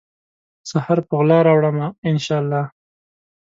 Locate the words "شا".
2.25-2.35